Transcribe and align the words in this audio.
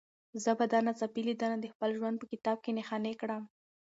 زه 0.43 0.51
به 0.57 0.65
دا 0.71 0.79
ناڅاپي 0.87 1.21
لیدنه 1.27 1.57
د 1.59 1.65
خپل 1.73 1.89
ژوند 1.97 2.15
په 2.19 2.25
کتاب 2.31 2.57
کې 2.63 2.71
نښاني 2.77 3.13
کړم. 3.21 3.43